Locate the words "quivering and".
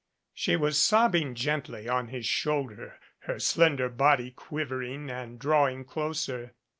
4.31-5.37